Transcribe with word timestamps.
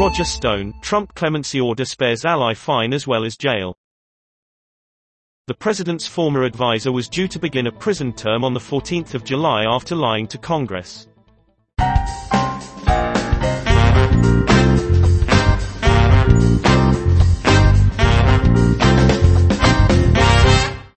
Roger 0.00 0.24
Stone, 0.24 0.72
Trump 0.80 1.14
clemency 1.14 1.60
order 1.60 1.84
spares 1.84 2.24
ally 2.24 2.54
fine 2.54 2.94
as 2.94 3.06
well 3.06 3.22
as 3.22 3.36
jail. 3.36 3.76
The 5.46 5.52
president's 5.52 6.06
former 6.06 6.44
advisor 6.44 6.90
was 6.90 7.06
due 7.06 7.28
to 7.28 7.38
begin 7.38 7.66
a 7.66 7.72
prison 7.72 8.14
term 8.14 8.42
on 8.42 8.58
14 8.58 9.04
July 9.04 9.64
after 9.64 9.94
lying 9.94 10.26
to 10.28 10.38
Congress. 10.38 11.06